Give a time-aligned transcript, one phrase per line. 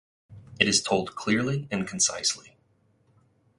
[0.59, 2.55] It is told clearly and concisely.